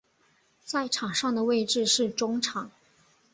[0.65, 2.71] 在场上的位置是中场。